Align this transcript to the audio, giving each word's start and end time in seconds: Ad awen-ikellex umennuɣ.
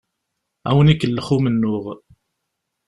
Ad 0.67 0.71
awen-ikellex 0.73 1.27
umennuɣ. 1.35 1.85